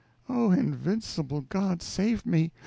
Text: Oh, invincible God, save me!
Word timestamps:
Oh, 0.27 0.49
invincible 0.49 1.41
God, 1.41 1.83
save 1.83 2.25
me! 2.25 2.51